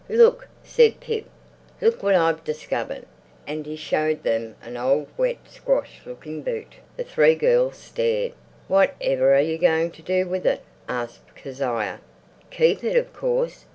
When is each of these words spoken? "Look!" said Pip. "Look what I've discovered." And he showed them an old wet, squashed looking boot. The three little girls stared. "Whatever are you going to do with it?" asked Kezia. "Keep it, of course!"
"Look!" 0.09 0.47
said 0.63 0.99
Pip. 0.99 1.25
"Look 1.79 2.01
what 2.01 2.15
I've 2.15 2.43
discovered." 2.43 3.05
And 3.45 3.67
he 3.67 3.75
showed 3.75 4.23
them 4.23 4.55
an 4.63 4.75
old 4.75 5.09
wet, 5.15 5.37
squashed 5.47 6.07
looking 6.07 6.41
boot. 6.41 6.73
The 6.97 7.03
three 7.03 7.35
little 7.35 7.65
girls 7.69 7.77
stared. 7.77 8.31
"Whatever 8.67 9.35
are 9.35 9.41
you 9.41 9.59
going 9.59 9.91
to 9.91 10.01
do 10.01 10.27
with 10.27 10.47
it?" 10.47 10.63
asked 10.89 11.35
Kezia. 11.35 11.99
"Keep 12.49 12.83
it, 12.83 12.95
of 12.97 13.13
course!" 13.13 13.65